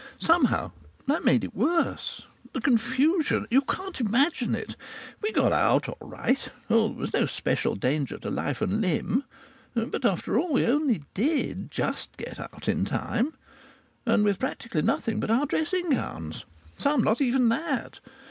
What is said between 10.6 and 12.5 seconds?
only did get